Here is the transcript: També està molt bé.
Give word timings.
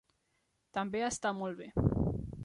També 0.77 1.03
està 1.09 1.33
molt 1.41 1.61
bé. 1.61 1.69